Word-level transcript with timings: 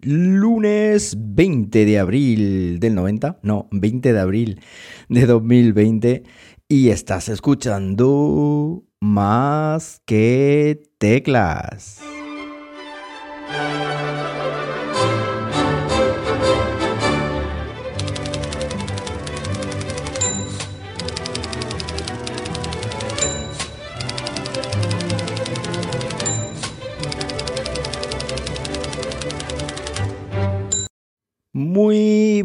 lunes 0.00 1.16
20 1.18 1.84
de 1.84 1.98
abril 1.98 2.78
del 2.78 2.94
90, 2.94 3.40
no, 3.42 3.68
20 3.72 4.12
de 4.12 4.20
abril 4.20 4.60
de 5.08 5.26
2020 5.26 6.22
y 6.68 6.90
estás 6.90 7.28
escuchando 7.28 8.84
más 9.00 10.00
que 10.04 10.82
teclas. 10.98 12.00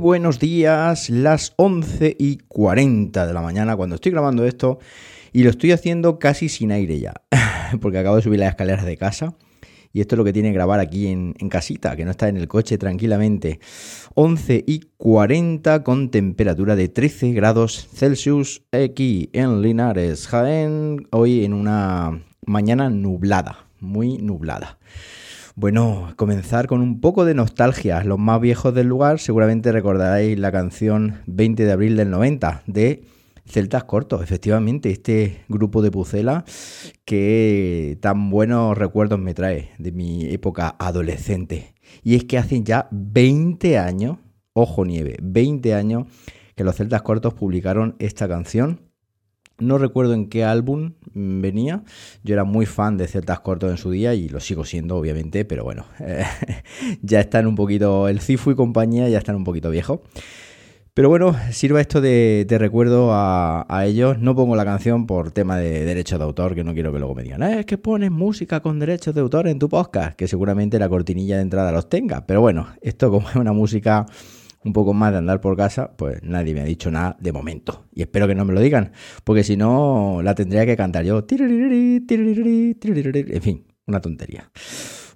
Buenos 0.04 0.38
días, 0.38 1.10
las 1.10 1.54
11 1.56 2.18
y 2.20 2.40
40 2.50 3.26
de 3.26 3.34
la 3.34 3.42
mañana 3.42 3.78
cuando 3.78 3.96
estoy 3.96 4.12
grabando 4.12 4.44
esto 4.44 4.80
y 5.32 5.44
lo 5.44 5.50
estoy 5.50 5.72
haciendo 5.72 6.20
casi 6.20 6.50
sin 6.50 6.74
aire 6.74 7.00
ya, 7.00 7.14
porque 7.82 8.00
acabo 8.00 8.18
de 8.18 8.22
subir 8.22 8.42
las 8.42 8.50
escaleras 8.50 8.86
de 8.86 8.98
casa 8.98 9.34
y 9.94 10.02
esto 10.02 10.16
es 10.16 10.18
lo 10.18 10.26
que 10.26 10.34
tiene 10.34 10.52
grabar 10.52 10.82
aquí 10.82 11.08
en, 11.08 11.34
casita, 11.50 11.96
que 11.96 12.04
no 12.04 12.12
está 12.12 12.28
en 12.28 12.36
el 12.36 12.50
coche 12.50 12.78
tranquilamente. 12.78 13.62
11 14.16 14.66
y 14.68 14.82
40 14.98 15.84
con 15.86 16.12
temperatura 16.12 16.76
de 16.76 16.90
13 16.90 17.32
grados 17.32 17.88
Celsius 17.94 18.62
aquí 18.74 19.30
en 19.32 19.62
Linares, 19.62 20.28
Jaén, 20.28 21.08
hoy 21.12 21.46
en 21.46 21.54
una 21.54 22.22
mañana 22.46 22.90
nublada, 22.90 23.68
muy 23.80 24.18
nublada. 24.18 24.80
Bueno, 25.56 26.14
comenzar 26.16 26.66
con 26.66 26.82
un 26.82 27.00
poco 27.00 27.26
de 27.26 27.36
nostalgia. 27.36 28.04
Los 28.04 28.18
más 28.18 28.42
viejos 28.42 28.74
del 28.74 28.88
lugar 28.88 29.20
seguramente 29.20 29.72
recordaréis 29.72 30.40
la 30.40 30.52
canción 30.52 31.22
20 31.28 31.64
de 31.64 31.72
abril 31.72 31.96
del 31.96 32.10
90 32.10 32.64
de 32.66 33.04
Celtas 33.46 33.84
Cortos, 33.84 34.24
efectivamente, 34.24 34.90
este 34.90 35.44
grupo 35.50 35.84
de 35.84 35.92
Pucela 35.92 36.44
que 37.06 38.00
tan 38.02 38.32
buenos 38.32 38.76
recuerdos 38.76 39.20
me 39.20 39.36
trae 39.36 39.70
de 39.78 39.92
mi 39.92 40.26
época 40.34 40.76
adolescente. 40.80 41.76
Y 42.02 42.16
es 42.16 42.24
que 42.24 42.40
hacen 42.40 42.66
ya 42.66 42.88
20 42.90 43.78
años, 43.78 44.18
ojo 44.54 44.86
nieve, 44.86 45.18
20 45.22 45.76
años 45.76 46.08
que 46.56 46.64
los 46.64 46.78
Celtas 46.78 47.04
Cortos 47.04 47.36
publicaron 47.36 47.96
esta 48.00 48.28
canción 48.28 48.80
no 49.68 49.78
recuerdo 49.78 50.14
en 50.14 50.30
qué 50.30 50.44
álbum 50.44 50.94
venía. 51.14 51.84
Yo 52.24 52.34
era 52.34 52.44
muy 52.44 52.66
fan 52.66 52.98
de 52.98 53.08
Celtas 53.08 53.40
Cortos 53.40 53.72
en 53.72 53.78
su 53.78 53.92
día 53.92 54.14
y 54.14 54.30
lo 54.30 54.40
sigo 54.40 54.66
siendo, 54.66 54.98
obviamente, 54.98 55.46
pero 55.46 55.64
bueno, 55.64 55.86
ya 57.02 57.20
están 57.20 57.48
un 57.48 57.56
poquito, 57.56 58.08
el 58.08 58.20
Cifu 58.20 58.52
y 58.52 58.56
compañía 58.56 59.10
ya 59.10 59.18
están 59.18 59.36
un 59.36 59.44
poquito 59.44 59.70
viejos. 59.70 60.00
Pero 60.96 61.10
bueno, 61.10 61.36
sirva 61.52 61.82
esto 61.82 62.02
de, 62.02 62.46
recuerdo 62.60 63.10
a, 63.12 63.66
ellos. 63.84 64.20
No 64.20 64.36
pongo 64.36 64.56
la 64.56 64.64
canción 64.64 65.08
por 65.08 65.32
tema 65.32 65.58
de 65.58 65.86
derechos 65.86 66.20
de 66.20 66.26
autor, 66.26 66.54
que 66.54 66.64
no 66.64 66.76
quiero 66.76 66.94
que 66.94 67.00
luego 67.00 67.16
me 67.16 67.24
digan, 67.24 67.42
eh, 67.42 67.62
es 67.62 67.66
que 67.66 67.80
pones 67.80 68.12
música 68.12 68.60
con 68.60 68.78
derechos 68.78 69.16
de 69.16 69.22
autor 69.22 69.48
en 69.48 69.58
tu 69.58 69.70
podcast, 69.70 70.16
que 70.16 70.28
seguramente 70.28 70.78
la 70.78 70.88
cortinilla 70.90 71.38
de 71.38 71.42
entrada 71.42 71.72
los 71.72 71.90
tenga. 71.90 72.28
Pero 72.28 72.42
bueno, 72.42 72.68
esto 72.82 73.10
como 73.10 73.28
es 73.28 73.36
una 73.36 73.54
música 73.54 74.06
un 74.66 74.74
poco 74.74 74.94
más 74.94 75.12
de 75.12 75.20
andar 75.20 75.42
por 75.42 75.58
casa, 75.58 75.92
pues 75.98 76.22
nadie 76.24 76.54
me 76.54 76.62
ha 76.62 76.66
dicho 76.66 76.92
nada 76.92 77.18
de 77.20 77.32
momento. 77.32 77.86
Y 77.94 78.02
espero 78.02 78.28
que 78.28 78.36
no 78.36 78.46
me 78.46 78.54
lo 78.54 78.62
digan, 78.62 78.92
porque 79.24 79.44
si 79.44 79.58
no, 79.58 80.22
la 80.24 80.36
tendría 80.36 80.66
que 80.66 80.78
cantar 80.78 81.06
yo. 81.06 81.26
En 81.30 83.42
fin, 83.42 83.66
una 83.86 84.02
tontería. 84.02 84.50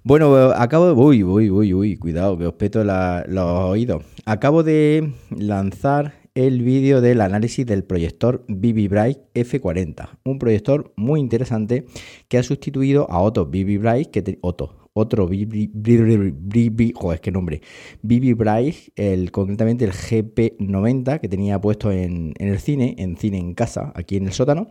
Bueno, 0.04 0.34
acabo 0.56 0.86
de... 0.86 0.92
Uy, 0.92 1.22
uy, 1.22 1.50
uy, 1.50 1.74
uy, 1.74 1.96
cuidado, 1.96 2.38
que 2.38 2.46
os 2.46 2.54
peto 2.54 2.84
los 2.84 3.44
oídos. 3.44 4.04
Acabo 4.24 4.62
de 4.62 5.12
lanzar 5.30 6.14
el 6.34 6.62
vídeo 6.62 7.00
del 7.00 7.20
análisis 7.20 7.66
del 7.66 7.82
proyector 7.82 8.44
BB 8.46 8.88
Bright 8.88 9.18
F40, 9.34 10.10
un 10.24 10.38
proyector 10.38 10.92
muy 10.94 11.18
interesante 11.18 11.86
que 12.28 12.38
ha 12.38 12.44
sustituido 12.44 13.10
a 13.10 13.20
otro 13.20 13.46
BB 13.46 13.80
Bright, 13.80 14.10
que 14.10 14.38
Otto, 14.40 14.87
otro 14.92 15.28
BB, 15.28 16.92
joder, 16.94 17.20
qué 17.20 17.30
nombre, 17.30 17.62
BB 18.02 18.34
Bright, 18.34 18.76
el, 18.96 19.30
concretamente 19.30 19.84
el 19.84 19.92
GP90 19.92 21.20
que 21.20 21.28
tenía 21.28 21.60
puesto 21.60 21.92
en, 21.92 22.34
el 22.38 22.58
cine, 22.58 22.94
en 22.98 23.16
cine 23.16 23.38
en 23.38 23.54
casa, 23.54 23.92
aquí 23.94 24.16
en 24.16 24.26
el 24.26 24.32
sótano. 24.32 24.68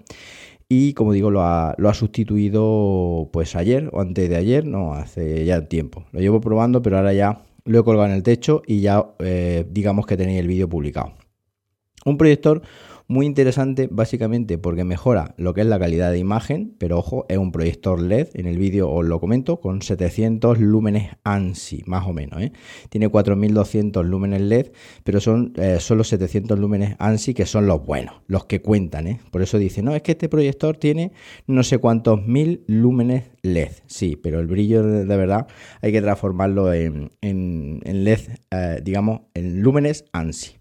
Y 0.70 0.94
como 0.94 1.14
digo, 1.14 1.32
lo 1.32 1.42
ha, 1.44 1.76
sustituido 1.94 3.30
pues 3.32 3.56
ayer 3.56 3.90
o 3.94 4.02
antes 4.02 4.30
de 4.30 4.36
ayer, 4.36 4.66
no, 4.66 4.94
hace 4.94 5.46
ya 5.46 5.66
tiempo. 5.68 6.04
Lo 6.12 6.20
llevo 6.20 6.42
probando, 6.42 6.82
pero 6.82 6.98
ahora 6.98 7.14
ya 7.14 7.42
lo 7.64 7.80
he 7.80 7.84
colgado 7.84 8.10
en 8.10 8.16
el 8.16 8.24
techo 8.24 8.62
y 8.68 8.82
ya 8.82 9.06
eh, 9.20 9.66
digamos 9.70 10.06
que 10.06 10.18
tenéis 10.18 10.42
el 10.42 10.48
vídeo 10.48 10.68
publicado. 10.68 11.14
Un 12.06 12.18
proyector 12.18 12.62
muy 13.08 13.26
interesante 13.26 13.88
básicamente 13.90 14.58
porque 14.58 14.84
mejora 14.84 15.34
lo 15.38 15.54
que 15.54 15.62
es 15.62 15.68
la 15.68 15.80
calidad 15.80 16.12
de 16.12 16.20
imagen, 16.20 16.76
pero 16.78 16.98
ojo, 16.98 17.26
es 17.30 17.38
un 17.38 17.52
proyector 17.52 18.02
LED, 18.02 18.28
en 18.34 18.48
el 18.48 18.58
vídeo 18.58 18.90
os 18.90 19.06
lo 19.06 19.20
comento, 19.20 19.62
con 19.62 19.82
700 19.82 20.60
lúmenes 20.60 21.12
ANSI, 21.24 21.84
más 21.86 22.06
o 22.06 22.14
menos. 22.14 22.42
¿eh? 22.42 22.52
Tiene 22.90 23.08
4200 23.08 24.06
lúmenes 24.06 24.42
LED, 24.42 24.72
pero 25.04 25.22
son 25.22 25.54
eh, 25.56 25.78
solo 25.80 26.04
700 26.04 26.60
lúmenes 26.60 26.96
ANSI 27.00 27.34
que 27.34 27.46
son 27.46 27.66
los 27.66 27.86
buenos, 27.86 28.16
los 28.28 28.46
que 28.46 28.62
cuentan. 28.62 29.08
¿eh? 29.08 29.20
Por 29.32 29.42
eso 29.42 29.58
dice, 29.58 29.82
no, 29.82 29.96
es 29.96 30.02
que 30.02 30.12
este 30.12 30.28
proyector 30.28 30.76
tiene 30.76 31.14
no 31.48 31.64
sé 31.64 31.78
cuántos 31.78 32.26
mil 32.28 32.64
lúmenes 32.68 33.24
LED. 33.42 33.72
Sí, 33.86 34.18
pero 34.22 34.42
el 34.42 34.48
brillo 34.48 34.84
de, 34.84 35.18
verdad 35.18 35.48
hay 35.82 35.94
que 35.94 36.02
transformarlo 36.02 36.74
en, 36.74 37.12
en 37.22 38.04
LED, 38.04 38.20
digamos, 38.84 39.22
en 39.34 39.62
lúmenes 39.62 40.06
ANSI. 40.12 40.58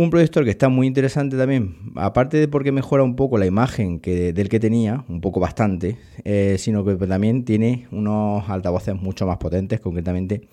Un 0.00 0.08
proyector 0.08 0.44
que 0.44 0.50
está 0.50 0.70
muy 0.70 0.86
interesante 0.86 1.36
también, 1.36 1.76
aparte 1.94 2.38
de 2.38 2.48
porque 2.48 2.72
mejora 2.72 3.02
un 3.02 3.16
poco 3.16 3.36
la 3.36 3.44
imagen 3.44 4.00
que, 4.00 4.32
del 4.32 4.48
que 4.48 4.58
tenía, 4.58 5.04
un 5.10 5.20
poco 5.20 5.40
bastante, 5.40 5.98
eh, 6.24 6.56
sino 6.58 6.86
que 6.86 6.96
también 7.06 7.44
tiene 7.44 7.86
unos 7.92 8.48
altavoces 8.48 8.94
mucho 8.94 9.26
más 9.26 9.36
potentes, 9.36 9.78
concretamente 9.78 10.48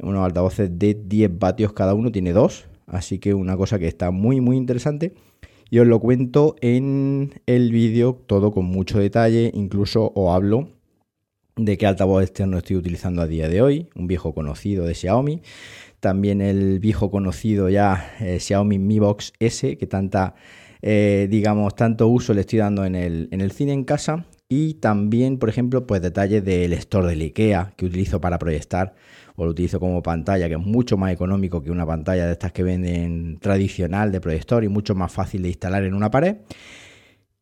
unos 0.00 0.24
altavoces 0.24 0.76
de 0.76 0.94
10 0.94 1.38
vatios 1.38 1.72
cada 1.72 1.94
uno, 1.94 2.10
tiene 2.10 2.32
dos, 2.32 2.66
así 2.88 3.20
que 3.20 3.32
una 3.32 3.56
cosa 3.56 3.78
que 3.78 3.86
está 3.86 4.10
muy 4.10 4.40
muy 4.40 4.56
interesante. 4.56 5.14
Y 5.70 5.78
os 5.78 5.86
lo 5.86 6.00
cuento 6.00 6.56
en 6.60 7.40
el 7.46 7.70
vídeo 7.70 8.20
todo 8.26 8.50
con 8.50 8.64
mucho 8.64 8.98
detalle, 8.98 9.52
incluso 9.54 10.10
os 10.16 10.34
hablo 10.34 10.68
de 11.54 11.78
qué 11.78 11.86
altavoz 11.86 12.24
externo 12.24 12.58
estoy 12.58 12.74
utilizando 12.74 13.22
a 13.22 13.28
día 13.28 13.48
de 13.48 13.62
hoy, 13.62 13.88
un 13.94 14.08
viejo 14.08 14.34
conocido 14.34 14.84
de 14.84 14.94
Xiaomi 14.94 15.42
también 16.00 16.40
el 16.40 16.80
viejo 16.80 17.10
conocido 17.10 17.68
ya 17.68 18.14
eh, 18.20 18.40
Xiaomi 18.40 18.78
Mi 18.78 18.98
Box 18.98 19.32
S, 19.38 19.76
que 19.76 19.86
tanta, 19.86 20.34
eh, 20.82 21.28
digamos, 21.30 21.74
tanto 21.74 22.08
uso 22.08 22.34
le 22.34 22.40
estoy 22.40 22.58
dando 22.58 22.84
en 22.84 22.94
el, 22.94 23.28
en 23.30 23.40
el 23.40 23.52
cine 23.52 23.72
en 23.72 23.84
casa. 23.84 24.26
Y 24.48 24.74
también, 24.74 25.38
por 25.38 25.48
ejemplo, 25.48 25.86
pues 25.86 26.02
detalles 26.02 26.44
del 26.44 26.72
store 26.72 27.06
del 27.08 27.22
IKEA 27.22 27.72
que 27.76 27.86
utilizo 27.86 28.20
para 28.20 28.38
proyectar 28.38 28.94
o 29.36 29.44
lo 29.44 29.52
utilizo 29.52 29.78
como 29.78 30.02
pantalla, 30.02 30.48
que 30.48 30.54
es 30.54 30.60
mucho 30.60 30.96
más 30.96 31.12
económico 31.12 31.62
que 31.62 31.70
una 31.70 31.86
pantalla 31.86 32.26
de 32.26 32.32
estas 32.32 32.50
que 32.50 32.64
venden 32.64 33.38
tradicional 33.38 34.10
de 34.10 34.20
proyector 34.20 34.64
y 34.64 34.68
mucho 34.68 34.96
más 34.96 35.12
fácil 35.12 35.42
de 35.42 35.48
instalar 35.50 35.84
en 35.84 35.94
una 35.94 36.10
pared. 36.10 36.38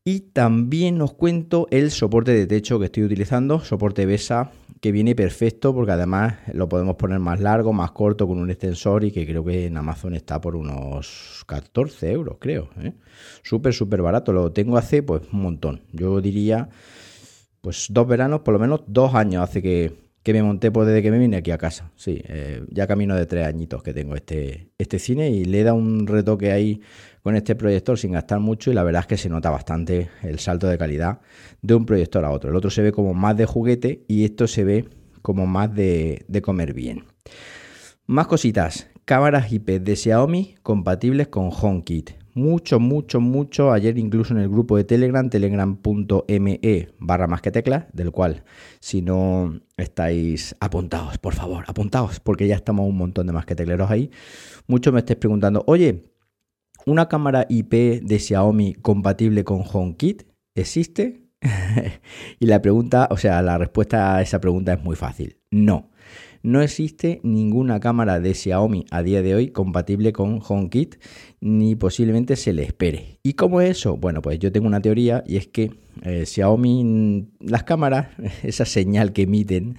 Y 0.04 0.20
también 0.32 1.00
os 1.02 1.12
cuento 1.12 1.66
el 1.70 1.90
soporte 1.90 2.32
de 2.32 2.46
techo 2.46 2.78
que 2.78 2.86
estoy 2.86 3.04
utilizando, 3.04 3.60
soporte 3.60 4.06
BESA, 4.06 4.52
que 4.80 4.92
viene 4.92 5.14
perfecto 5.14 5.74
porque 5.74 5.92
además 5.92 6.34
lo 6.52 6.68
podemos 6.68 6.96
poner 6.96 7.18
más 7.18 7.40
largo, 7.40 7.72
más 7.72 7.90
corto 7.92 8.26
con 8.26 8.38
un 8.38 8.50
extensor 8.50 9.04
y 9.04 9.10
que 9.10 9.26
creo 9.26 9.44
que 9.44 9.66
en 9.66 9.76
Amazon 9.76 10.14
está 10.14 10.40
por 10.40 10.56
unos 10.56 11.44
14 11.46 12.12
euros, 12.12 12.36
creo. 12.38 12.70
¿eh? 12.80 12.92
Súper, 13.42 13.74
súper 13.74 14.02
barato. 14.02 14.32
Lo 14.32 14.52
tengo 14.52 14.76
hace 14.76 15.02
pues 15.02 15.22
un 15.32 15.42
montón. 15.42 15.82
Yo 15.92 16.20
diría 16.20 16.68
pues 17.60 17.86
dos 17.90 18.06
veranos, 18.06 18.40
por 18.40 18.54
lo 18.54 18.60
menos 18.60 18.82
dos 18.86 19.14
años 19.14 19.42
hace 19.42 19.60
que, 19.60 19.94
que 20.22 20.32
me 20.32 20.42
monté 20.42 20.70
pues 20.70 20.86
desde 20.86 21.02
que 21.02 21.10
me 21.10 21.18
vine 21.18 21.38
aquí 21.38 21.50
a 21.50 21.58
casa. 21.58 21.90
Sí, 21.96 22.22
eh, 22.28 22.62
ya 22.70 22.86
camino 22.86 23.16
de 23.16 23.26
tres 23.26 23.46
añitos 23.46 23.82
que 23.82 23.92
tengo 23.92 24.14
este, 24.14 24.70
este 24.78 24.98
cine 24.98 25.30
y 25.30 25.44
le 25.44 25.64
da 25.64 25.72
un 25.74 26.06
retoque 26.06 26.52
ahí 26.52 26.80
con 27.28 27.36
este 27.36 27.54
proyector 27.54 27.98
sin 27.98 28.12
gastar 28.12 28.40
mucho 28.40 28.70
y 28.70 28.74
la 28.74 28.82
verdad 28.82 29.02
es 29.02 29.06
que 29.06 29.18
se 29.18 29.28
nota 29.28 29.50
bastante 29.50 30.08
el 30.22 30.38
salto 30.38 30.66
de 30.66 30.78
calidad 30.78 31.20
de 31.60 31.74
un 31.74 31.84
proyector 31.84 32.24
a 32.24 32.30
otro. 32.30 32.48
El 32.48 32.56
otro 32.56 32.70
se 32.70 32.80
ve 32.80 32.90
como 32.90 33.12
más 33.12 33.36
de 33.36 33.44
juguete 33.44 34.02
y 34.08 34.24
esto 34.24 34.46
se 34.46 34.64
ve 34.64 34.88
como 35.20 35.46
más 35.46 35.74
de, 35.74 36.24
de 36.26 36.40
comer 36.40 36.72
bien. 36.72 37.04
Más 38.06 38.28
cositas. 38.28 38.88
Cámaras 39.04 39.52
IP 39.52 39.68
de 39.78 39.94
Xiaomi 39.94 40.54
compatibles 40.62 41.28
con 41.28 41.50
HomeKit 41.52 42.12
mucho, 42.32 42.80
mucho, 42.80 43.20
mucho. 43.20 43.72
Ayer 43.72 43.98
incluso 43.98 44.32
en 44.32 44.40
el 44.40 44.48
grupo 44.48 44.78
de 44.78 44.84
Telegram, 44.84 45.28
telegram.me 45.28 46.88
barra 46.98 47.26
más 47.26 47.42
que 47.42 47.50
teclas, 47.50 47.84
del 47.92 48.10
cual 48.10 48.44
si 48.80 49.02
no 49.02 49.60
estáis 49.76 50.56
apuntados, 50.60 51.18
por 51.18 51.34
favor, 51.34 51.64
apuntados, 51.66 52.20
porque 52.20 52.46
ya 52.46 52.54
estamos 52.54 52.88
un 52.88 52.96
montón 52.96 53.26
de 53.26 53.34
más 53.34 53.44
que 53.44 53.54
tecleros 53.54 53.90
ahí. 53.90 54.10
Muchos 54.66 54.94
me 54.94 55.00
estáis 55.00 55.18
preguntando, 55.18 55.62
oye, 55.66 56.04
¿una 56.88 57.08
cámara 57.08 57.46
IP 57.48 58.02
de 58.02 58.18
Xiaomi 58.18 58.74
compatible 58.74 59.44
con 59.44 59.62
HomeKit 59.70 60.22
existe? 60.54 61.28
y 62.40 62.46
la 62.46 62.62
pregunta, 62.62 63.08
o 63.10 63.16
sea, 63.16 63.42
la 63.42 63.58
respuesta 63.58 64.16
a 64.16 64.22
esa 64.22 64.40
pregunta 64.40 64.72
es 64.72 64.82
muy 64.82 64.96
fácil. 64.96 65.36
No. 65.50 65.90
no 66.42 66.62
existe 66.62 67.20
ninguna 67.22 67.78
cámara 67.80 68.20
de 68.20 68.34
Xiaomi 68.34 68.86
a 68.90 69.02
día 69.02 69.22
de 69.22 69.34
hoy 69.34 69.48
compatible 69.48 70.12
con 70.12 70.40
HomeKit, 70.46 70.96
ni 71.40 71.76
posiblemente 71.76 72.36
se 72.36 72.52
le 72.52 72.62
espere. 72.62 73.20
¿Y 73.22 73.34
cómo 73.34 73.60
es 73.60 73.70
eso? 73.70 73.96
Bueno, 73.96 74.22
pues 74.22 74.38
yo 74.38 74.50
tengo 74.50 74.66
una 74.66 74.80
teoría 74.80 75.22
y 75.26 75.36
es 75.36 75.46
que 75.46 75.72
eh, 76.02 76.24
Xiaomi, 76.24 77.28
las 77.40 77.64
cámaras, 77.64 78.08
esa 78.42 78.64
señal 78.64 79.12
que 79.12 79.22
emiten, 79.22 79.76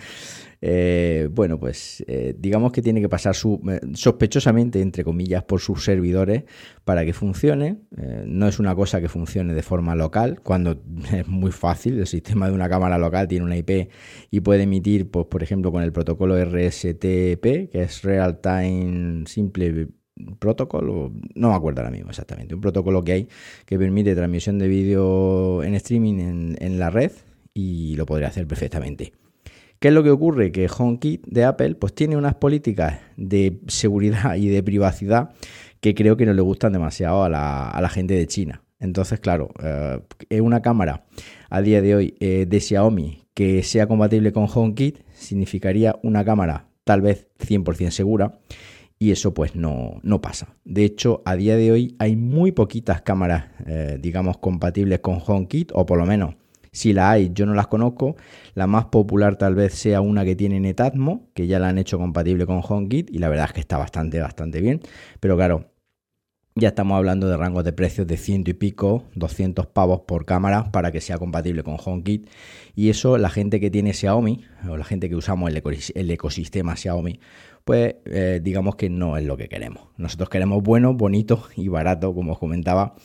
eh, 0.61 1.29
bueno, 1.31 1.59
pues 1.59 2.03
eh, 2.07 2.35
digamos 2.37 2.71
que 2.71 2.81
tiene 2.81 3.01
que 3.01 3.09
pasar 3.09 3.35
su, 3.35 3.61
eh, 3.69 3.79
sospechosamente, 3.93 4.81
entre 4.81 5.03
comillas, 5.03 5.43
por 5.43 5.61
sus 5.61 5.83
servidores 5.83 6.43
para 6.83 7.05
que 7.05 7.13
funcione. 7.13 7.79
no 8.25 8.47
es 8.47 8.59
una 8.59 8.75
cosa 8.75 8.99
que 9.01 9.09
funcione 9.09 9.53
de 9.53 9.63
forma 9.63 9.95
local, 9.95 10.41
cuando 10.41 10.81
es 11.13 11.27
muy 11.27 11.51
fácil. 11.51 11.99
El 11.99 12.07
sistema 12.07 12.47
de 12.47 12.53
una 12.53 12.69
cámara 12.69 12.97
local 12.97 13.27
tiene 13.27 13.45
una 13.45 13.57
IP 13.57 13.89
y 14.31 14.39
puede 14.41 14.63
emitir, 14.63 15.09
pues, 15.09 15.27
por 15.27 15.43
ejemplo, 15.43 15.71
con 15.71 15.83
el 15.83 15.91
protocolo 15.93 16.35
RSTP, 16.37 17.69
que 17.71 17.81
es 17.81 18.01
Real 18.03 18.39
Time 18.41 19.23
Simple 19.27 19.89
protocolo, 20.37 21.13
no 21.35 21.49
me 21.49 21.55
acuerdo 21.55 21.79
ahora 21.79 21.91
mismo 21.91 22.09
exactamente, 22.09 22.53
un 22.53 22.59
protocolo 22.59 23.03
que 23.05 23.13
hay 23.13 23.27
que 23.65 23.79
permite 23.79 24.15
transmisión 24.15 24.59
de 24.59 24.67
vídeo 24.67 25.63
en 25.63 25.75
streaming 25.75 26.19
en, 26.19 26.57
en 26.59 26.77
la 26.77 26.89
red 26.89 27.13
y 27.53 27.95
lo 27.95 28.05
podría 28.05 28.27
hacer 28.27 28.45
perfectamente. 28.45 29.13
¿Qué 29.79 29.87
es 29.87 29.93
lo 29.93 30.03
que 30.03 30.11
ocurre? 30.11 30.51
Que 30.51 30.67
HomeKit 30.67 31.25
de 31.25 31.45
Apple 31.45 31.75
pues 31.75 31.95
tiene 31.95 32.17
unas 32.17 32.35
políticas 32.35 32.99
de 33.15 33.61
seguridad 33.67 34.35
y 34.35 34.49
de 34.49 34.61
privacidad 34.61 35.29
que 35.79 35.95
creo 35.95 36.17
que 36.17 36.25
no 36.25 36.33
le 36.33 36.41
gustan 36.41 36.73
demasiado 36.73 37.23
a 37.23 37.29
la, 37.29 37.89
gente 37.89 38.13
de 38.13 38.27
China. 38.27 38.61
Entonces, 38.79 39.21
claro, 39.21 39.51
eh, 39.63 40.41
una 40.41 40.61
cámara 40.61 41.05
a 41.49 41.61
día 41.61 41.81
de 41.81 41.95
hoy 41.95 42.15
eh, 42.19 42.45
de 42.47 42.59
Xiaomi 42.59 43.23
que 43.33 43.63
sea 43.63 43.87
compatible 43.87 44.33
con 44.33 44.47
HomeKit 44.53 44.99
significaría 45.13 45.97
una 46.03 46.25
cámara 46.25 46.67
tal 46.83 46.99
vez 46.99 47.29
100% 47.39 47.91
segura 47.91 48.39
y 48.97 49.11
eso 49.11 49.33
pues 49.33 49.55
no, 49.55 50.01
no, 50.03 50.19
pasa. 50.19 50.57
De 50.65 50.83
hecho, 50.83 51.21
a 51.23 51.37
día 51.37 51.55
de 51.55 51.71
hoy 51.71 51.95
hay 51.99 52.17
muy 52.17 52.51
poquitas 52.51 53.01
cámaras, 53.01 53.45
eh, 53.65 53.97
digamos, 53.97 54.39
compatibles 54.39 54.99
con 54.99 55.19
HomeKit 55.25 55.71
o 55.73 55.85
por 55.85 55.97
lo 55.97 56.05
menos 56.05 56.35
si 56.71 56.93
la 56.93 57.11
hay, 57.11 57.31
yo 57.33 57.45
no 57.45 57.53
las 57.53 57.67
conozco. 57.67 58.15
La 58.53 58.67
más 58.67 58.85
popular 58.85 59.37
tal 59.37 59.55
vez 59.55 59.73
sea 59.73 60.01
una 60.01 60.25
que 60.25 60.35
tiene 60.35 60.59
Netatmo, 60.59 61.29
que 61.33 61.47
ya 61.47 61.59
la 61.59 61.69
han 61.69 61.77
hecho 61.77 61.97
compatible 61.97 62.45
con 62.45 62.61
HomeKit 62.67 63.09
y 63.11 63.19
la 63.19 63.29
verdad 63.29 63.47
es 63.47 63.53
que 63.53 63.59
está 63.61 63.77
bastante, 63.77 64.19
bastante 64.19 64.61
bien. 64.61 64.81
Pero 65.19 65.35
claro, 65.35 65.69
ya 66.55 66.69
estamos 66.69 66.97
hablando 66.97 67.29
de 67.29 67.37
rangos 67.37 67.63
de 67.63 67.73
precios 67.73 68.05
de 68.05 68.17
ciento 68.17 68.51
y 68.51 68.53
pico, 68.53 69.05
200 69.15 69.67
pavos 69.67 70.01
por 70.01 70.25
cámara 70.25 70.71
para 70.71 70.91
que 70.91 70.99
sea 70.99 71.17
compatible 71.17 71.63
con 71.63 71.77
HomeKit. 71.83 72.29
Y 72.75 72.89
eso 72.89 73.17
la 73.17 73.29
gente 73.29 73.59
que 73.59 73.71
tiene 73.71 73.93
Xiaomi 73.93 74.43
o 74.67 74.75
la 74.75 74.83
gente 74.83 75.09
que 75.09 75.15
usamos 75.15 75.49
el, 75.49 76.11
ecosistema 76.11 76.75
Xiaomi, 76.75 77.19
pues 77.63 77.95
eh, 78.05 78.41
digamos 78.43 78.75
que 78.75 78.89
no 78.89 79.15
es 79.15 79.23
lo 79.25 79.37
que 79.37 79.47
queremos. 79.47 79.89
Nosotros 79.97 80.29
queremos 80.29 80.61
bueno, 80.63 80.93
bonito 80.93 81.43
y 81.55 81.67
barato, 81.67 82.13
como 82.13 82.33
os 82.33 82.39
comentaba, 82.39 82.95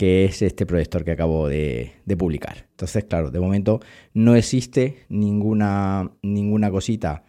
que 0.00 0.24
es 0.24 0.40
este 0.40 0.64
proyector 0.64 1.04
que 1.04 1.10
acabo 1.10 1.46
de, 1.46 1.92
publicar. 2.16 2.66
Entonces, 2.70 3.04
claro, 3.04 3.30
de 3.30 3.38
momento 3.38 3.80
no 4.14 4.34
existe 4.34 5.04
ninguna, 5.10 6.12
ninguna 6.22 6.70
cosita 6.70 7.24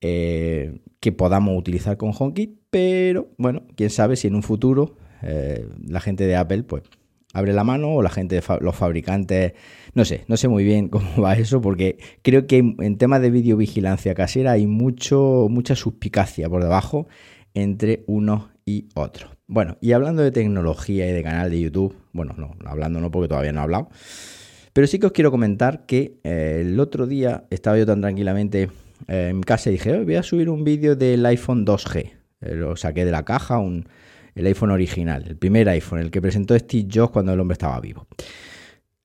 eh, 0.00 0.80
que 0.98 1.12
podamos 1.12 1.56
utilizar 1.56 1.96
con 1.96 2.10
HomeKit, 2.18 2.58
pero 2.70 3.28
bueno, 3.38 3.62
quién 3.76 3.90
sabe 3.90 4.16
si 4.16 4.26
en 4.26 4.34
un 4.34 4.42
futuro 4.42 4.96
eh, 5.22 5.68
la 5.86 6.00
gente 6.00 6.26
de 6.26 6.34
Apple 6.34 6.64
pues 6.64 6.82
abre 7.34 7.52
la 7.52 7.62
mano 7.62 7.94
o 7.94 8.02
la 8.02 8.10
gente 8.10 8.34
de 8.34 8.42
los 8.62 8.74
fabricantes, 8.74 9.52
no 9.94 10.04
sé, 10.04 10.24
no 10.26 10.36
sé 10.36 10.48
muy 10.48 10.64
bien 10.64 10.88
cómo 10.88 11.22
va 11.22 11.34
eso 11.34 11.60
porque 11.60 11.98
creo 12.22 12.48
que 12.48 12.58
en 12.58 12.98
temas 12.98 13.22
de 13.22 13.30
videovigilancia 13.30 14.16
casera 14.16 14.50
hay 14.50 14.66
mucho, 14.66 15.46
mucha 15.48 15.76
suspicacia 15.76 16.50
por 16.50 16.64
debajo 16.64 17.06
entre 17.54 18.02
unos 18.08 18.48
y 18.66 18.88
otros. 18.96 19.37
Bueno, 19.50 19.78
y 19.80 19.92
hablando 19.92 20.22
de 20.22 20.30
tecnología 20.30 21.08
y 21.08 21.12
de 21.12 21.22
canal 21.22 21.50
de 21.50 21.58
YouTube, 21.58 21.96
bueno, 22.12 22.34
no, 22.36 22.54
hablando 22.66 23.00
no 23.00 23.10
porque 23.10 23.28
todavía 23.28 23.50
no 23.50 23.60
he 23.60 23.62
hablado, 23.62 23.88
pero 24.74 24.86
sí 24.86 24.98
que 24.98 25.06
os 25.06 25.12
quiero 25.12 25.30
comentar 25.30 25.86
que 25.86 26.18
eh, 26.22 26.64
el 26.66 26.78
otro 26.78 27.06
día 27.06 27.44
estaba 27.48 27.78
yo 27.78 27.86
tan 27.86 28.02
tranquilamente 28.02 28.68
eh, 29.08 29.28
en 29.30 29.40
casa 29.40 29.70
y 29.70 29.72
dije, 29.72 30.04
voy 30.04 30.16
a 30.16 30.22
subir 30.22 30.50
un 30.50 30.64
vídeo 30.64 30.96
del 30.96 31.24
iPhone 31.24 31.64
2G. 31.64 32.12
Eh, 32.42 32.54
lo 32.56 32.76
saqué 32.76 33.06
de 33.06 33.10
la 33.10 33.24
caja, 33.24 33.58
el 34.34 34.46
iPhone 34.46 34.70
original, 34.70 35.24
el 35.26 35.38
primer 35.38 35.66
iPhone, 35.70 36.00
el 36.00 36.10
que 36.10 36.20
presentó 36.20 36.56
Steve 36.58 36.86
Jobs 36.92 37.10
cuando 37.10 37.32
el 37.32 37.40
hombre 37.40 37.54
estaba 37.54 37.80
vivo. 37.80 38.06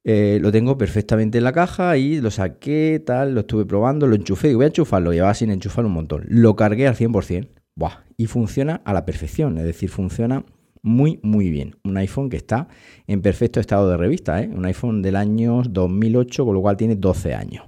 lo 0.04 0.52
tengo 0.52 0.78
perfectamente 0.78 1.38
en 1.38 1.46
la 1.46 1.54
caja 1.54 1.96
y 1.96 2.20
lo 2.20 2.32
saqué, 2.32 3.02
tal, 3.06 3.34
lo 3.34 3.40
estuve 3.40 3.66
probando, 3.66 4.08
lo 4.08 4.16
enchufé, 4.16 4.50
y 4.52 4.56
voy 4.56 4.66
a 4.66 4.68
enchufarlo, 4.68 5.14
llevaba 5.14 5.36
sin 5.36 5.52
enchufar 5.52 5.86
un 5.86 5.94
montón. 5.94 6.26
Lo 6.28 6.58
cargué 6.58 6.86
al 6.86 6.96
100%, 6.96 7.48
Y 8.18 8.28
funciona 8.28 8.82
a 8.86 8.94
la 8.94 9.06
perfección, 9.06 9.58
es 9.58 9.66
decir, 9.66 9.90
funciona 9.90 10.46
muy, 10.82 11.20
muy 11.24 11.50
bien. 11.50 11.76
Un 11.84 11.98
iPhone 11.98 12.30
que 12.30 12.38
está 12.38 12.68
en 13.08 13.22
perfecto 13.22 13.60
estado 13.60 13.90
de 13.90 13.98
revista, 13.98 14.42
¿eh? 14.42 14.50
un 14.54 14.66
iPhone 14.66 15.02
del 15.02 15.16
año 15.16 15.64
2008, 15.68 16.46
con 16.46 16.54
lo 16.54 16.62
cual 16.62 16.78
tiene 16.78 16.96
12 16.96 17.34
años. 17.34 17.66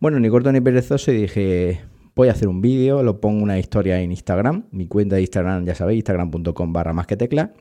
Bueno, 0.00 0.18
ni 0.18 0.28
corto 0.28 0.50
ni 0.50 0.60
perezoso, 0.60 1.12
y 1.12 1.22
dije, 1.22 1.80
voy 2.14 2.28
a 2.28 2.32
hacer 2.32 2.48
un 2.48 2.60
vídeo, 2.60 3.02
lo 3.02 3.20
pongo 3.20 3.42
una 3.42 3.58
historia 3.58 4.00
en 4.00 4.10
Instagram, 4.10 4.66
mi 4.72 4.86
cuenta 4.86 5.16
de 5.16 5.22
Instagram, 5.22 5.64
ya 5.64 5.74
sabéis, 5.74 5.98
instagram.com 5.98 6.72
barra 6.72 6.92
más 6.92 7.06
que 7.06 7.16
tecla. 7.16 7.52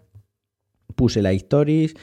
Puse 0.95 1.21
la 1.21 1.31
stories, 1.33 1.93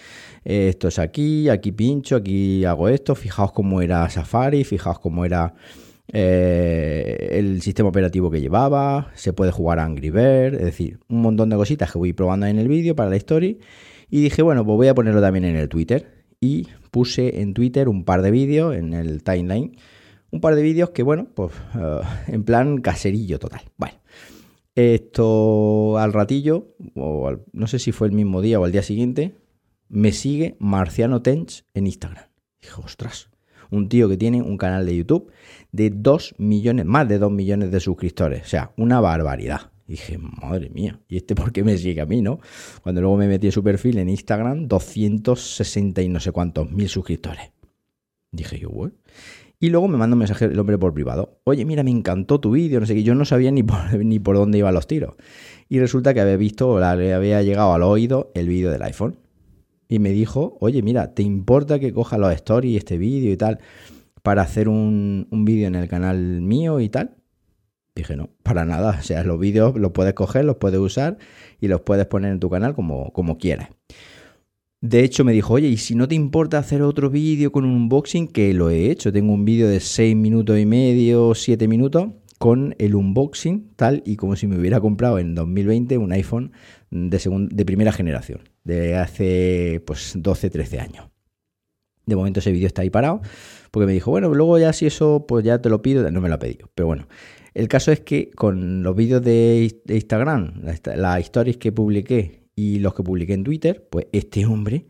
esto 0.45 0.89
es 0.89 0.99
aquí, 0.99 1.49
aquí 1.49 1.73
pincho, 1.73 2.17
aquí 2.17 2.65
hago 2.65 2.89
esto, 2.89 3.15
fijaos 3.15 3.51
cómo 3.51 3.81
era 3.81 4.09
Safari, 4.09 4.63
fijaos 4.63 5.01
cómo 5.01 5.25
era 5.25 5.55
eh, 6.13 7.31
el 7.33 7.63
sistema 7.63 7.89
operativo 7.89 8.31
que 8.31 8.41
llevaba, 8.41 9.11
se 9.15 9.33
puede 9.33 9.53
jugar 9.53 9.79
a 9.79 9.85
Angry 9.85 10.11
Bird, 10.11 10.55
es 10.55 10.65
decir, 10.65 10.99
un 11.09 11.23
montón 11.23 11.51
de 11.51 11.57
cositas 11.57 11.91
que 11.91 11.99
voy 11.99 12.13
probando 12.13 12.47
en 12.47 12.59
el 12.59 12.69
vídeo 12.69 12.95
para 12.95 13.11
la 13.11 13.17
story. 13.17 13.59
Y 14.11 14.21
dije, 14.23 14.43
bueno, 14.43 14.65
pues 14.65 14.77
voy 14.77 14.89
a 14.89 14.95
ponerlo 14.95 15.21
también 15.21 15.45
en 15.45 15.57
el 15.57 15.69
Twitter. 15.69 16.25
Y 16.41 16.69
puse 16.91 17.41
en 17.41 17.55
Twitter 17.55 17.89
un 17.89 18.05
par 18.05 18.23
de 18.23 18.31
vídeos 18.31 18.77
en 18.77 18.93
el 18.93 19.23
timeline. 19.23 19.77
Un 20.31 20.41
par 20.41 20.55
de 20.55 20.63
vídeos 20.63 20.91
que, 20.91 21.03
bueno, 21.03 21.29
pues 21.35 21.53
eh, 21.75 22.01
en 22.29 22.45
plan 22.45 22.79
caserillo 22.79 23.39
total. 23.39 23.63
Bueno, 23.77 23.97
esto 24.75 25.97
al 25.99 26.13
ratillo, 26.13 26.75
o 26.95 27.33
no 27.53 27.67
sé 27.67 27.79
si 27.79 27.93
fue 27.93 28.09
el 28.09 28.13
mismo 28.13 28.41
día 28.43 28.61
o 28.61 28.65
al 28.65 28.73
día 28.73 28.83
siguiente, 28.83 29.37
me 29.89 30.13
sigue 30.13 30.57
Marciano 30.59 31.23
Tench 31.23 31.65
en 31.73 31.87
Instagram. 31.87 32.27
Dije, 32.61 32.75
ostras, 32.85 33.31
un 33.71 33.89
tío 33.89 34.09
que 34.09 34.17
tiene 34.17 34.43
un 34.43 34.57
canal 34.57 34.87
de 34.87 34.97
YouTube 34.97 35.31
de 35.73 35.91
2 35.91 36.37
millones, 36.39 36.87
más 36.87 37.09
de 37.09 37.19
2 37.19 37.33
millones 37.33 37.71
de 37.71 37.81
suscriptores. 37.81 38.43
O 38.43 38.49
sea, 38.49 38.73
una 38.77 39.01
barbaridad. 39.01 39.73
dije, 39.87 40.19
madre 40.19 40.71
mía, 40.71 41.01
¿y 41.09 41.17
este 41.17 41.35
por 41.35 41.53
qué 41.53 41.65
me 41.65 41.77
sigue 41.77 42.01
a 42.01 42.07
mí, 42.07 42.23
no? 42.23 42.41
Cuando 42.83 43.01
luego 43.01 43.17
me 43.17 43.29
metí 43.29 43.51
su 43.51 43.63
perfil 43.63 43.99
en 43.99 44.09
Instagram, 44.09 44.69
260 44.69 46.03
y 46.03 46.09
no 46.09 46.21
sé 46.21 46.33
cuántos 46.33 46.71
mil 46.71 46.89
suscriptores. 46.89 47.51
Dije 48.33 48.59
yo, 48.59 48.71
bueno. 48.71 48.95
Y 49.61 49.71
luego 49.71 49.89
me 49.89 49.97
manda 49.97 50.15
un 50.15 50.19
mensaje 50.19 50.45
el 50.47 50.59
hombre 50.59 50.77
por 50.79 50.93
privado. 50.93 51.41
Oye, 51.45 51.65
mira, 51.65 51.83
me 51.83 51.91
encantó 51.91 52.39
tu 52.39 52.51
vídeo, 52.51 52.81
no 52.81 52.87
sé 52.87 52.95
qué. 52.95 53.03
Yo 53.03 53.15
no 53.15 53.25
sabía 53.25 53.51
ni 53.51 53.63
por, 53.63 53.95
ni 54.05 54.19
por 54.19 54.37
dónde 54.37 54.59
iban 54.59 54.75
los 54.75 54.87
tiros. 54.87 55.15
Y 55.69 55.79
resulta 55.79 56.13
que 56.13 56.21
había 56.21 56.37
visto, 56.37 56.79
le 56.79 57.15
había 57.15 57.43
llegado 57.43 57.73
al 57.73 57.83
oído 57.83 58.31
el 58.35 58.49
vídeo 58.49 58.71
del 58.71 58.83
iPhone 58.83 59.24
y 59.89 59.99
me 59.99 60.11
dijo, 60.11 60.57
oye, 60.61 60.83
mira, 60.83 61.15
¿te 61.15 61.23
importa 61.23 61.79
que 61.79 61.93
coja 61.93 62.19
los 62.19 62.33
stories, 62.33 62.79
este 62.79 62.99
vídeo 62.99 63.33
y 63.33 63.37
tal, 63.37 63.59
para 64.23 64.43
hacer 64.43 64.69
un, 64.69 65.27
vídeo 65.31 65.69
en 65.69 65.75
el 65.75 65.89
canal 65.89 66.41
mío 66.41 66.81
y 66.81 66.89
tal? 66.89 67.17
Dije, 67.95 68.17
no, 68.17 68.31
para 68.43 68.65
nada. 68.65 68.97
O 68.99 69.03
sea, 69.03 69.23
los 69.25 69.39
vídeos 69.39 69.77
los 69.77 69.93
puedes 69.93 70.15
coger, 70.15 70.45
los 70.45 70.57
puedes 70.57 70.81
usar 70.81 71.19
y 71.61 71.69
los 71.69 71.83
puedes 71.83 72.07
poner 72.07 72.33
en 72.33 72.41
tu 72.41 72.51
canal 72.51 72.75
como, 72.75 73.13
como 73.13 73.39
quieras. 73.39 73.69
De 74.81 75.03
hecho, 75.03 75.25
me 75.25 75.33
dijo, 75.33 75.55
oye, 75.55 75.69
¿y 75.69 75.79
si 75.79 75.95
no 75.95 76.09
te 76.09 76.15
importa 76.15 76.59
hacer 76.59 76.83
otro 76.83 77.09
vídeo 77.09 77.53
con 77.53 77.65
un 77.65 77.71
unboxing? 77.71 78.29
Que 78.29 78.53
lo 78.53 78.69
he 78.69 78.91
hecho. 78.91 79.13
Tengo 79.13 79.33
un 79.33 79.45
vídeo 79.45 79.67
de 79.67 79.81
6 79.81 80.15
minutos 80.15 80.59
y 80.59 80.67
medio, 80.67 81.35
7 81.35 81.69
minutos, 81.69 82.09
con 82.45 82.75
el 82.77 82.95
unboxing, 82.95 83.71
tal 83.75 84.03
y 84.05 84.17
como 84.17 84.37
si 84.37 84.47
me 84.47 84.59
hubiera 84.59 84.79
comprado 84.79 85.19
en 85.19 85.35
2020 85.35 85.97
un 85.97 86.13
iPhone 86.13 86.53
de, 86.91 87.19
de 87.51 87.65
primera 87.65 87.91
generación 87.91 88.43
de 88.65 88.97
hace 88.97 89.83
pues 89.87 90.13
12, 90.15 90.51
13 90.51 90.79
años. 90.79 91.09
De 92.05 92.15
momento 92.15 92.41
ese 92.41 92.53
vídeo 92.53 92.67
está 92.67 92.83
ahí 92.83 92.91
parado, 92.91 93.23
porque 93.71 93.87
me 93.87 93.95
dijo, 93.95 94.11
bueno, 94.11 94.35
luego 94.35 94.59
ya 94.59 94.75
si 94.75 94.85
eso, 94.85 95.25
pues 95.27 95.43
ya 95.43 95.63
te 95.63 95.71
lo 95.71 95.81
pido, 95.81 96.11
no 96.11 96.21
me 96.21 96.29
lo 96.29 96.35
ha 96.35 96.39
pedido. 96.39 96.69
Pero 96.75 96.87
bueno, 96.87 97.09
el 97.55 97.67
caso 97.67 97.91
es 97.93 98.01
que 98.01 98.31
con 98.33 98.83
los 98.83 98.95
vídeos 98.95 99.23
de, 99.23 99.81
Instagram, 99.89 100.65
las 100.97 101.21
stories 101.21 101.57
que 101.57 101.73
publiqué 101.73 102.43
y 102.55 102.79
los 102.79 102.93
que 102.93 103.03
publiqué 103.03 103.33
en 103.33 103.45
Twitter, 103.45 103.89
pues 103.89 104.09
este 104.13 104.45
hombre 104.45 104.85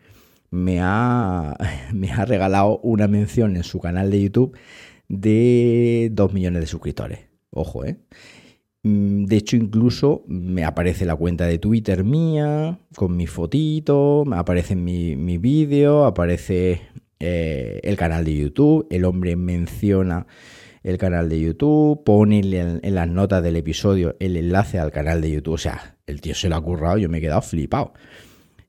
me 0.50 0.80
ha, 0.80 1.56
me 1.94 2.10
ha 2.10 2.24
regalado 2.24 2.80
una 2.80 3.06
mención 3.06 3.54
en 3.54 3.62
su 3.62 3.78
canal 3.78 4.10
de 4.10 4.22
YouTube 4.22 4.58
de 5.06 6.08
2 6.10 6.32
millones 6.32 6.62
de 6.62 6.66
suscriptores. 6.66 7.33
Ojo, 7.54 7.84
¿eh? 7.84 7.96
Mm, 8.82 9.24
de 9.24 9.36
hecho, 9.36 9.56
incluso 9.56 10.24
me 10.26 10.64
aparece 10.64 11.06
la 11.06 11.16
cuenta 11.16 11.46
de 11.46 11.58
Twitter 11.58 12.04
mía, 12.04 12.78
con 12.94 13.16
mi 13.16 13.26
fotito, 13.26 14.24
me 14.26 14.36
aparece 14.36 14.76
mi, 14.76 15.16
mi 15.16 15.38
vídeo, 15.38 16.04
aparece 16.04 16.82
eh, 17.18 17.80
el 17.82 17.96
canal 17.96 18.24
de 18.24 18.36
YouTube, 18.36 18.86
el 18.90 19.04
hombre 19.04 19.36
menciona 19.36 20.26
el 20.82 20.98
canal 20.98 21.30
de 21.30 21.40
YouTube, 21.40 22.04
pone 22.04 22.40
en, 22.40 22.94
las 22.94 23.08
notas 23.08 23.42
del 23.42 23.56
episodio 23.56 24.16
el 24.20 24.36
enlace 24.36 24.78
al 24.78 24.92
canal 24.92 25.22
de 25.22 25.30
YouTube. 25.30 25.54
O 25.54 25.58
sea, 25.58 25.96
el 26.06 26.20
tío 26.20 26.34
se 26.34 26.50
lo 26.50 26.56
ha 26.56 26.60
currado, 26.60 26.98
yo 26.98 27.08
me 27.08 27.18
he 27.18 27.20
quedado 27.22 27.40
flipado. 27.40 27.94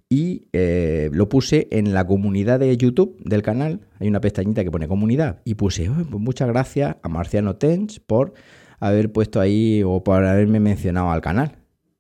Y 0.08 0.48
eh, 0.54 1.10
lo 1.12 1.28
puse 1.28 1.68
en 1.72 1.94
la 1.94 2.08
comunidad 2.08 2.62
de 2.62 2.78
YouTube 2.78 3.18
del 3.20 3.42
canal. 3.42 3.82
Hay 4.00 4.08
una 4.08 4.22
pestañita 4.22 4.64
que 4.64 4.72
pone 4.72 4.88
comunidad. 4.88 5.42
Y 5.44 5.56
puse, 5.56 5.90
pues 5.90 6.22
muchas 6.22 6.48
gracias 6.48 6.96
a 7.04 7.10
Marciano 7.10 7.58
Tench 7.58 8.00
por 8.00 8.34
haber 8.80 9.12
puesto 9.12 9.40
ahí 9.40 9.84
o 9.84 10.04
por 10.04 10.26
haberme 10.26 10.60
mencionado 10.60 11.12
al 11.12 11.22
canal. 11.22 11.58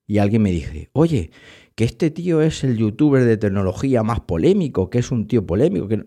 Y 0.07 0.19
alguien 0.19 0.41
me 0.41 0.51
dice, 0.51 0.89
oye, 0.93 1.31
que 1.75 1.83
este 1.83 2.09
tío 2.11 2.41
es 2.41 2.63
el 2.63 2.77
youtuber 2.77 3.23
de 3.23 3.37
tecnología 3.37 4.03
más 4.03 4.21
polémico, 4.21 4.89
que 4.89 4.99
es 4.99 5.11
un 5.11 5.27
tío 5.27 5.45
polémico, 5.45 5.87
que... 5.87 6.05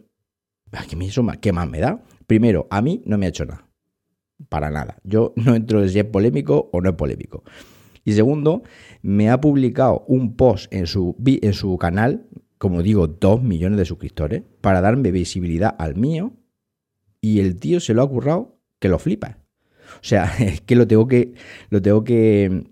¿Qué 1.41 1.53
más 1.53 1.69
me 1.69 1.81
da? 1.81 2.03
Primero, 2.27 2.67
a 2.71 2.83
mí 2.83 3.03
no 3.07 3.17
me 3.17 3.27
ha 3.27 3.29
hecho 3.31 3.47
nada. 3.47 3.67
Para 4.49 4.71
nada. 4.71 4.99
Yo 5.03 5.33
no 5.37 5.55
entro 5.55 5.81
de 5.81 5.89
si 5.89 5.99
es 5.99 6.05
polémico 6.05 6.71
o 6.73 6.81
no 6.81 6.91
es 6.91 6.97
polémico. 6.97 7.43
Y 8.05 8.13
segundo, 8.13 8.63
me 9.03 9.31
ha 9.31 9.41
publicado 9.41 10.05
un 10.09 10.37
post 10.37 10.73
en 10.73 10.87
su, 10.87 11.17
en 11.25 11.53
su 11.53 11.77
canal, 11.77 12.27
como 12.57 12.83
digo, 12.83 13.07
dos 13.07 13.43
millones 13.43 13.79
de 13.79 13.85
suscriptores, 13.85 14.43
para 14.61 14.81
darme 14.81 15.11
visibilidad 15.11 15.75
al 15.79 15.97
mío. 15.97 16.33
Y 17.21 17.41
el 17.41 17.59
tío 17.59 17.81
se 17.81 17.95
lo 17.95 18.03
ha 18.03 18.09
currado 18.09 18.59
que 18.79 18.89
lo 18.89 18.99
flipa. 18.99 19.39
O 19.97 20.05
sea, 20.05 20.33
es 20.39 20.61
que 20.61 20.77
lo 20.77 20.87
tengo 20.87 21.07
que, 21.07 21.35
lo 21.71 21.83
tengo 21.83 22.05
que 22.05 22.65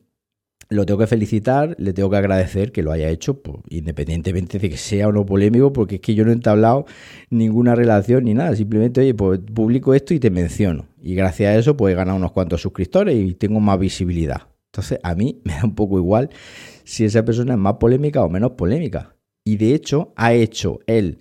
lo 0.68 0.84
tengo 0.84 0.98
que 0.98 1.06
felicitar, 1.06 1.76
le 1.78 1.92
tengo 1.92 2.10
que 2.10 2.16
agradecer 2.16 2.72
que 2.72 2.82
lo 2.82 2.90
haya 2.90 3.08
hecho, 3.08 3.40
pues, 3.40 3.58
independientemente 3.68 4.58
de 4.58 4.68
que 4.68 4.76
sea 4.76 5.08
o 5.08 5.12
no 5.12 5.24
polémico, 5.24 5.72
porque 5.72 5.96
es 5.96 6.00
que 6.00 6.14
yo 6.14 6.24
no 6.24 6.30
he 6.30 6.34
entablado 6.34 6.86
ninguna 7.30 7.74
relación 7.74 8.24
ni 8.24 8.34
nada. 8.34 8.56
Simplemente, 8.56 9.00
oye, 9.00 9.14
pues 9.14 9.38
publico 9.38 9.94
esto 9.94 10.14
y 10.14 10.18
te 10.18 10.30
menciono. 10.30 10.86
Y 11.00 11.14
gracias 11.14 11.54
a 11.54 11.58
eso, 11.58 11.76
pues 11.76 11.92
he 11.92 11.96
ganado 11.96 12.16
unos 12.16 12.32
cuantos 12.32 12.62
suscriptores 12.62 13.16
y 13.16 13.34
tengo 13.34 13.60
más 13.60 13.78
visibilidad. 13.78 14.48
Entonces, 14.72 14.98
a 15.02 15.14
mí 15.14 15.40
me 15.44 15.54
da 15.54 15.64
un 15.64 15.74
poco 15.74 15.98
igual 15.98 16.30
si 16.84 17.04
esa 17.04 17.24
persona 17.24 17.54
es 17.54 17.60
más 17.60 17.74
polémica 17.74 18.22
o 18.24 18.28
menos 18.28 18.52
polémica. 18.52 19.14
Y 19.44 19.56
de 19.58 19.74
hecho, 19.74 20.12
ha 20.16 20.34
hecho 20.34 20.80
él 20.86 21.18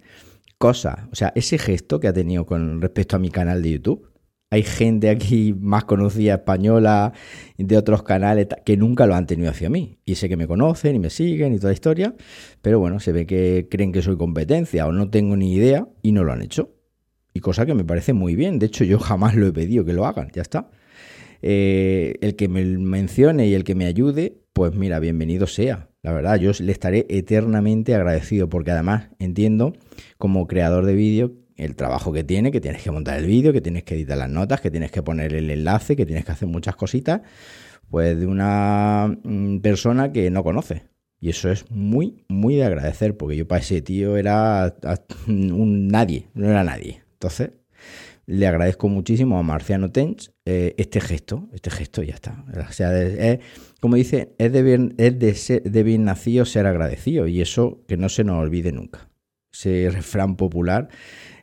cosas, 0.58 0.96
o 1.12 1.16
sea, 1.16 1.32
ese 1.36 1.60
gesto 1.60 2.00
que 2.00 2.08
ha 2.08 2.14
tenido 2.14 2.46
con 2.46 2.82
respecto 2.82 3.18
a 3.18 3.20
mi 3.20 3.30
canal 3.30 3.62
de 3.62 3.72
YouTube 3.72 4.14
hay 4.52 4.64
gente 4.64 5.10
aquí 5.10 5.54
más 5.60 5.86
conocida 5.86 6.36
española 6.36 7.14
de 7.58 7.78
otros 7.78 8.04
canales 8.04 8.48
que 8.64 8.78
nunca 8.78 9.06
lo 9.08 9.16
han 9.16 9.25
tenido 9.25 9.50
hacia 9.50 9.70
mí. 9.70 10.00
Y 10.06 10.16
sé 10.16 10.30
que 10.30 10.38
me 10.38 10.48
conocen 10.48 10.96
y 10.96 11.00
me 11.00 11.10
siguen 11.10 11.54
y 11.54 11.58
toda 11.58 11.70
la 11.70 11.74
historia, 11.74 12.16
pero 12.62 12.80
bueno, 12.80 13.00
se 13.00 13.12
ve 13.12 13.25
que 13.25 13.68
creen 13.70 13.92
que 13.92 14.02
soy 14.02 14.18
competencia 14.18 14.88
o 14.88 14.92
no 14.92 15.10
tengo 15.10 15.36
ni 15.36 15.54
idea 15.54 15.88
y 16.02 16.12
no 16.12 16.24
lo 16.24 16.32
han 16.32 16.42
hecho. 16.42 16.75
Y 17.34 17.42
cosa 17.42 17.66
que 17.66 17.74
me 17.74 17.84
parece 17.84 18.14
muy 18.14 18.36
bien. 18.36 18.60
De 18.60 18.68
hecho, 18.68 18.86
yo 18.86 18.98
jamás 19.00 19.36
lo 19.36 19.48
he 19.48 19.52
pedido 19.52 19.84
que 19.84 19.94
lo 19.94 20.06
hagan, 20.06 20.30
ya 20.34 20.42
está. 20.42 20.70
Eh, 21.42 22.16
el 22.22 22.36
que 22.36 22.48
me 22.48 22.64
mencione 22.64 23.48
y 23.48 23.54
el 23.54 23.66
que 23.66 23.75
me 23.75 23.86
ayude, 23.86 24.38
pues 24.54 24.74
mira, 24.74 25.00
bienvenido 25.00 25.48
sea. 25.48 25.90
La 26.02 26.14
verdad, 26.14 26.38
yo 26.38 26.52
le 26.58 26.72
estaré 26.72 27.06
eternamente 27.10 27.94
agradecido 27.94 28.48
porque 28.48 28.72
además 28.72 29.10
entiendo 29.20 29.74
como 30.18 30.48
creador 30.48 30.86
de 30.86 30.94
vídeo 30.94 31.34
el 31.56 31.76
trabajo 31.76 32.12
que 32.12 32.24
tiene, 32.24 32.52
que 32.52 32.62
tienes 32.62 32.84
que 32.84 32.92
montar 32.92 33.18
el 33.18 33.26
vídeo, 33.26 33.54
que 33.54 33.62
tienes 33.62 33.84
que 33.84 33.96
editar 33.96 34.18
las 34.18 34.30
notas, 34.30 34.62
que 34.62 34.72
tienes 34.72 34.92
que 34.92 35.02
poner 35.02 35.34
el 35.34 35.50
enlace, 35.50 35.96
que 35.96 36.06
tienes 36.06 36.26
que 36.26 36.32
hacer 36.32 36.48
muchas 36.48 36.76
cositas, 36.76 37.22
pues 37.90 38.20
de 38.20 38.26
una 38.26 39.18
mm, 39.24 39.60
persona 39.60 40.12
que 40.12 40.30
no 40.30 40.44
conoce. 40.44 40.84
Y 41.20 41.30
eso 41.30 41.50
es 41.50 41.70
muy, 41.72 42.26
muy 42.28 42.56
de 42.56 42.66
agradecer, 42.66 43.18
porque 43.18 43.38
yo 43.38 43.48
para 43.48 43.62
ese 43.62 43.82
tío 43.82 44.18
era 44.18 44.76
un 45.28 45.88
nadie, 45.88 46.28
no 46.34 46.50
era 46.50 46.64
nadie. 46.64 47.04
Entonces, 47.14 47.52
le 48.26 48.48
agradezco 48.48 48.90
muchísimo 48.90 49.38
a 49.38 49.44
Marciano 49.44 49.92
Tench 49.92 50.32
eh, 50.46 50.74
este 50.78 51.00
gesto, 51.00 51.50
este 51.54 51.70
gesto 51.70 52.04
ya 52.04 52.16
está. 52.16 52.44
O 52.68 52.72
sea, 52.72 53.00
es, 53.02 53.40
como 53.80 53.96
dice, 53.96 54.34
es 54.38 54.52
de 54.52 54.64
bien, 54.64 54.94
es 54.98 55.18
de, 55.20 55.36
ser, 55.36 55.64
de 55.64 55.84
bien 55.84 56.06
nacido 56.06 56.46
ser 56.46 56.66
agradecido, 56.66 57.28
y 57.28 57.42
eso 57.42 57.84
que 57.88 57.98
no 57.98 58.10
se 58.10 58.24
nos 58.24 58.38
olvide 58.40 58.72
nunca. 58.72 59.10
Ese 59.56 59.90
refrán 59.90 60.36
popular 60.36 60.90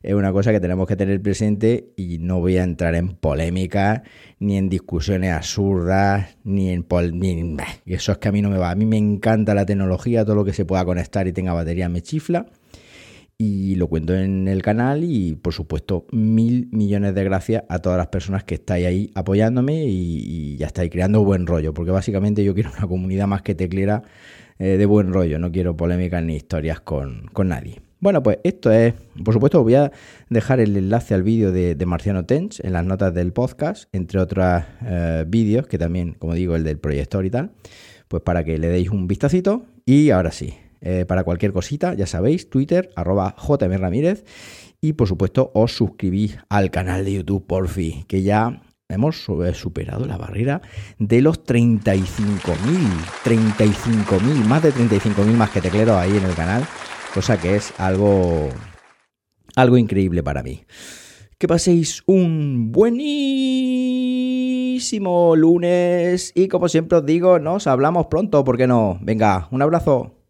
es 0.02 0.14
una 0.14 0.32
cosa 0.32 0.52
que 0.52 0.60
tenemos 0.60 0.86
que 0.86 0.96
tener 0.96 1.22
presente 1.22 1.92
y 1.96 2.18
no 2.18 2.40
voy 2.40 2.58
a 2.58 2.64
entrar 2.64 2.94
en 2.94 3.14
polémica 3.14 4.02
ni 4.38 4.58
en 4.58 4.68
discusiones 4.68 5.32
absurdas, 5.32 6.36
ni 6.44 6.70
en... 6.70 6.84
Ni, 7.14 7.56
eso 7.86 8.12
es 8.12 8.18
que 8.18 8.28
a 8.28 8.32
mí 8.32 8.42
no 8.42 8.50
me 8.50 8.58
va. 8.58 8.70
A 8.70 8.74
mí 8.74 8.84
me 8.84 8.98
encanta 8.98 9.54
la 9.54 9.64
tecnología, 9.64 10.24
todo 10.24 10.34
lo 10.34 10.44
que 10.44 10.52
se 10.52 10.64
pueda 10.64 10.84
conectar 10.84 11.26
y 11.26 11.32
tenga 11.32 11.52
batería 11.52 11.88
me 11.88 12.02
chifla. 12.02 12.46
Y 13.38 13.76
lo 13.76 13.88
cuento 13.88 14.14
en 14.14 14.46
el 14.46 14.60
canal 14.62 15.04
y 15.04 15.34
por 15.34 15.54
supuesto 15.54 16.06
mil 16.12 16.68
millones 16.70 17.14
de 17.14 17.24
gracias 17.24 17.64
a 17.68 17.78
todas 17.78 17.98
las 17.98 18.08
personas 18.08 18.44
que 18.44 18.54
estáis 18.54 18.86
ahí 18.86 19.10
apoyándome 19.14 19.84
y, 19.86 20.56
ya 20.58 20.66
estáis 20.66 20.90
creando 20.90 21.24
buen 21.24 21.46
rollo, 21.46 21.72
porque 21.72 21.90
básicamente 21.90 22.44
yo 22.44 22.54
quiero 22.54 22.70
una 22.76 22.86
comunidad 22.86 23.26
más 23.26 23.42
que 23.42 23.54
teclera 23.54 24.02
eh, 24.58 24.76
de 24.76 24.86
buen 24.86 25.12
rollo, 25.12 25.38
no 25.38 25.50
quiero 25.50 25.76
polémicas 25.76 26.22
ni 26.22 26.36
historias 26.36 26.80
con, 26.80 27.26
con 27.32 27.48
nadie. 27.48 27.80
Bueno, 28.02 28.20
pues 28.20 28.38
esto 28.42 28.72
es, 28.72 28.94
por 29.24 29.32
supuesto, 29.32 29.62
voy 29.62 29.76
a 29.76 29.92
dejar 30.28 30.58
el 30.58 30.76
enlace 30.76 31.14
al 31.14 31.22
vídeo 31.22 31.52
de, 31.52 31.86
Marciano 31.86 32.26
Tench 32.26 32.58
en 32.64 32.72
las 32.72 32.84
notas 32.84 33.14
del 33.14 33.32
podcast, 33.32 33.84
entre 33.92 34.18
otros 34.18 34.64
eh, 34.84 35.24
vídeos, 35.28 35.68
que 35.68 35.78
también, 35.78 36.16
como 36.18 36.34
digo, 36.34 36.56
el 36.56 36.64
del 36.64 36.78
proyector 36.78 37.24
y 37.24 37.30
tal, 37.30 37.52
pues 38.08 38.20
para 38.24 38.42
que 38.42 38.58
le 38.58 38.66
deis 38.70 38.90
un 38.90 39.06
vistacito. 39.06 39.66
Y 39.86 40.10
ahora 40.10 40.32
sí, 40.32 40.52
eh, 40.80 41.04
para 41.06 41.22
cualquier 41.22 41.52
cosita, 41.52 41.94
ya 41.94 42.08
sabéis, 42.08 42.50
Twitter, 42.50 42.90
arroba 42.96 43.36
JM 43.38 43.78
Ramírez. 43.78 44.24
Y 44.80 44.94
por 44.94 45.06
supuesto, 45.06 45.52
os 45.54 45.76
suscribís 45.76 46.38
al 46.48 46.72
canal 46.72 47.04
de 47.04 47.12
YouTube, 47.12 47.46
por 47.46 47.68
fin, 47.68 48.02
que 48.08 48.22
ya 48.22 48.62
hemos 48.88 49.28
superado 49.54 50.06
la 50.06 50.16
barrera 50.16 50.60
de 50.98 51.22
los 51.22 51.44
35.000. 51.44 52.02
35.000, 53.24 54.44
más 54.44 54.60
de 54.60 54.72
35.000 54.72 55.24
más 55.34 55.50
que 55.50 55.60
tecleros 55.60 55.96
ahí 55.96 56.16
en 56.16 56.24
el 56.24 56.34
canal 56.34 56.66
cosa 57.14 57.38
que 57.40 57.56
es 57.56 57.72
algo, 57.78 58.48
algo 59.56 59.76
increíble 59.76 60.22
para 60.22 60.42
mí. 60.42 60.64
Que 61.38 61.46
paséis 61.48 62.02
un 62.06 62.72
buenísimo 62.72 63.04
lunes 65.36 66.32
y 66.34 66.48
como 66.48 66.68
siempre 66.68 66.98
os 66.98 67.06
digo, 67.06 67.38
nos 67.38 67.66
hablamos 67.66 68.06
pronto, 68.06 68.44
¿por 68.44 68.56
qué 68.56 68.66
no? 68.66 68.98
Venga, 69.02 69.48
un 69.50 69.60
abrazo. 69.62 70.21